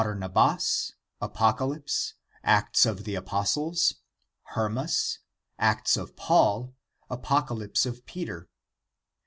the 0.01 0.07
order 0.07 0.17
is 0.17 0.31
Barnabas, 0.31 0.93
Apocalypse, 1.21 2.13
Acts 2.43 2.87
of 2.87 3.03
the 3.03 3.13
Apostles, 3.13 3.97
Hernias, 4.55 5.19
Acts 5.59 5.95
of 5.95 6.15
Paul, 6.15 6.73
Apocalypse 7.11 7.85
of 7.85 8.03
Peter. 8.07 8.49